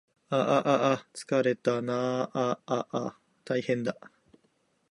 [0.31, 3.95] ああああつかれたなああああたいへんだ